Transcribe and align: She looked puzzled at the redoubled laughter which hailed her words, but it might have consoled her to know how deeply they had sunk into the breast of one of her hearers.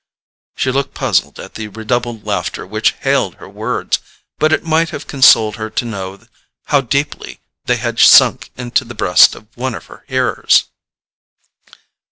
She 0.55 0.71
looked 0.71 0.95
puzzled 0.95 1.39
at 1.39 1.53
the 1.53 1.67
redoubled 1.67 2.25
laughter 2.25 2.65
which 2.65 2.95
hailed 3.01 3.35
her 3.35 3.47
words, 3.47 3.99
but 4.39 4.51
it 4.51 4.63
might 4.63 4.89
have 4.89 5.05
consoled 5.05 5.57
her 5.57 5.69
to 5.69 5.85
know 5.85 6.19
how 6.65 6.81
deeply 6.81 7.39
they 7.65 7.75
had 7.77 7.99
sunk 7.99 8.49
into 8.57 8.83
the 8.83 8.95
breast 8.95 9.35
of 9.35 9.45
one 9.55 9.75
of 9.75 9.85
her 9.85 10.03
hearers. 10.07 10.63